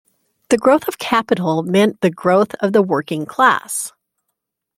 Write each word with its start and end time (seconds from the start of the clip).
The 0.49 0.57
growth 0.57 0.87
of 0.87 0.97
capital 0.97 1.61
meant 1.61 2.01
the 2.01 2.09
growth 2.09 2.55
of 2.59 2.73
the 2.73 2.81
working 2.81 3.27
class. 3.27 3.91